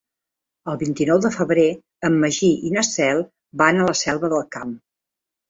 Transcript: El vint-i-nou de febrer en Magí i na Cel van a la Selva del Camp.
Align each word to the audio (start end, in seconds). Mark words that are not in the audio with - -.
El 0.71 0.77
vint-i-nou 0.83 1.19
de 1.25 1.29
febrer 1.35 1.65
en 2.09 2.15
Magí 2.23 2.49
i 2.69 2.73
na 2.79 2.85
Cel 2.89 3.23
van 3.65 3.79
a 3.79 3.87
la 3.93 3.95
Selva 4.01 4.33
del 4.35 4.45
Camp. 4.59 4.75